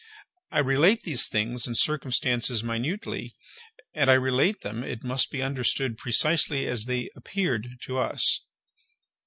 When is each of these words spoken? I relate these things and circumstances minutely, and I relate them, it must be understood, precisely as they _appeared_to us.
I 0.49 0.57
relate 0.57 1.01
these 1.01 1.27
things 1.27 1.67
and 1.67 1.77
circumstances 1.77 2.63
minutely, 2.63 3.35
and 3.93 4.09
I 4.09 4.15
relate 4.15 4.61
them, 4.61 4.83
it 4.83 5.03
must 5.03 5.29
be 5.29 5.43
understood, 5.43 5.95
precisely 5.99 6.65
as 6.65 6.85
they 6.85 7.11
_appeared_to 7.15 8.03
us. 8.11 8.41